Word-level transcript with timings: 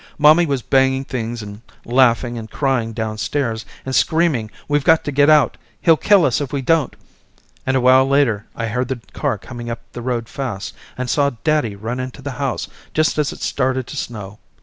Mommy 0.17 0.47
was 0.47 0.63
banging 0.63 1.05
things 1.05 1.43
and 1.43 1.61
laughing 1.85 2.35
and 2.35 2.49
crying 2.49 2.91
downstairs 2.91 3.67
and 3.85 3.95
screaming 3.95 4.49
we've 4.67 4.83
got 4.83 5.03
to 5.03 5.11
get 5.11 5.29
out, 5.29 5.57
he'll 5.79 5.95
kill 5.95 6.25
us 6.25 6.41
if 6.41 6.51
we 6.51 6.59
don't, 6.63 6.95
and 7.67 7.77
a 7.77 7.81
while 7.81 8.07
later 8.07 8.47
I 8.55 8.65
heard 8.65 8.87
the 8.87 8.99
car 9.13 9.37
coming 9.37 9.69
up 9.69 9.81
the 9.93 10.01
road 10.01 10.27
fast, 10.27 10.73
and 10.97 11.07
saw 11.07 11.29
daddy 11.43 11.75
run 11.75 11.99
into 11.99 12.23
the 12.23 12.31
house 12.41 12.67
just 12.95 13.19
as 13.19 13.31
it 13.31 13.43
started 13.43 13.85
to 13.85 13.95
snow. 13.95 14.39